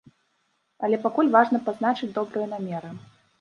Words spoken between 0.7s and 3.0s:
Але пакуль важна пазначыць добрыя намеры.